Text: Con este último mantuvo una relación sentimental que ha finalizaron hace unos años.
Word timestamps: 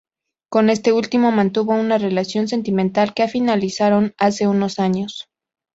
Con 0.49 0.71
este 0.71 0.93
último 0.93 1.31
mantuvo 1.31 1.75
una 1.75 1.99
relación 1.99 2.47
sentimental 2.47 3.13
que 3.13 3.21
ha 3.21 3.27
finalizaron 3.27 4.15
hace 4.17 4.47
unos 4.47 4.79
años. 4.79 5.29